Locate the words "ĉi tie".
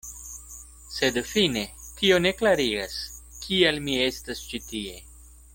4.51-4.99